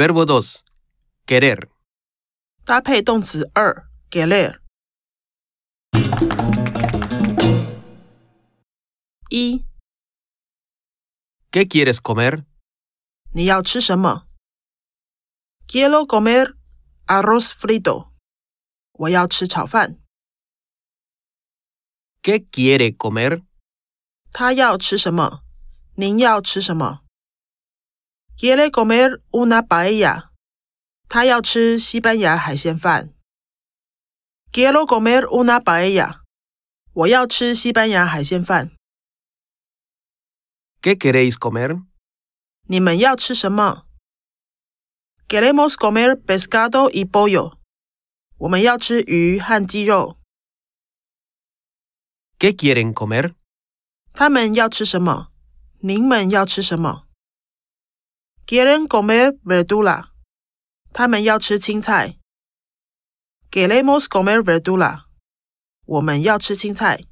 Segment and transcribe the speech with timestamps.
[0.00, 0.62] Verbo 2.
[1.26, 1.68] Querer.
[2.64, 4.58] 搭配动词二 querer。
[9.28, 9.66] 一
[11.50, 12.46] ，¿Qué quieres comer?
[13.34, 14.26] 你要吃什么
[15.68, 16.54] ？Quiero comer
[17.06, 18.08] arroz frito。
[18.92, 19.98] 我要吃炒饭。
[22.22, 23.42] ¿Qué quiere comer?
[24.32, 25.42] 他要吃什么？
[25.96, 26.99] 您要吃什么
[28.40, 30.30] ？Quiere comer una paella。
[31.10, 33.12] 他要吃西班牙海鲜饭。
[34.50, 36.20] Quiero comer una paella。
[36.94, 38.70] 我要吃西班牙海鲜饭。
[40.80, 41.84] ¿Qué queréis comer?
[42.66, 43.84] 你们要吃什么
[45.28, 47.58] ？Queremos comer pescado y pollo。
[48.38, 50.16] 我们要吃鱼和鸡肉。
[52.38, 53.34] ¿Qué quieren comer?
[54.14, 55.28] 他们要吃什么？
[55.80, 57.06] 您们要吃什么
[58.50, 60.06] ？Quieren comer verdura。
[60.92, 62.16] 他们要吃青菜。
[63.48, 65.02] Queremos comer verdura。
[65.86, 67.04] 我们要吃青菜。